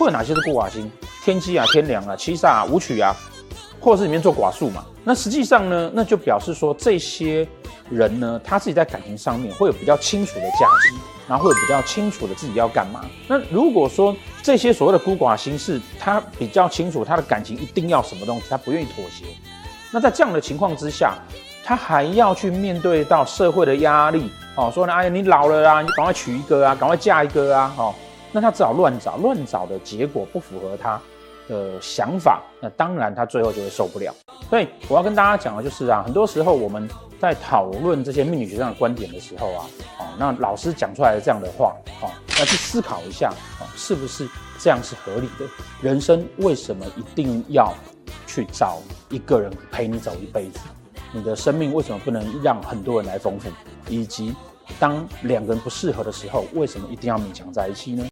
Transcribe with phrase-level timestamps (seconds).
[0.00, 0.90] 会有哪些是孤寡星？
[1.22, 3.14] 天机啊、天梁啊、七煞啊、武曲啊，
[3.78, 4.82] 或者是里面做寡数嘛？
[5.04, 7.46] 那实际上呢，那就表示说这些
[7.90, 10.94] 人呢，他自己在感情上面会有比较清楚的价值，
[11.28, 13.04] 然后会有比较清楚的自己要干嘛。
[13.28, 19.26] 那如果说这些所谓的孤寡星是他比较清楚他的感情一定要什么东西，他不愿意妥协，
[19.90, 21.18] 那在这样的情况之下，
[21.62, 27.94] 他还要去面对到社会的压力，哦，说呢，哎呀，你老了啊，你赶快娶一个啊，赶快嫁一个啊，哦，
[28.32, 31.00] 那他只好乱找，乱找的结果不符合他
[31.48, 34.14] 的想法，那当然他最后就会受不了。
[34.48, 36.88] 所以我要跟大家讲的就是啊，很多时候我们
[37.20, 39.66] 在讨论这些命理学上的观点的时候啊，
[39.98, 43.30] 哦，那老师讲出来的这样的话，哦，要去思考一下，
[43.60, 45.44] 哦，是不是这样是合理的？
[45.80, 47.72] 人生为什么一定要
[48.26, 50.60] 去找一个人陪你走一辈子？
[51.12, 53.48] 你的生命为什么不能让很多人来丰富？
[53.88, 54.34] 以及
[54.78, 58.04] 当两个人不适合的时候，为什么一定要勉强在一起呢？